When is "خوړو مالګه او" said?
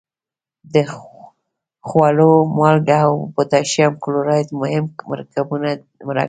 1.87-3.13